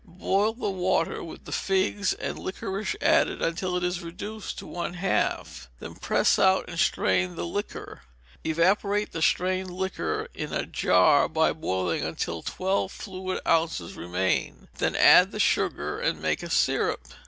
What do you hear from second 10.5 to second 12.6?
a jar by boiling until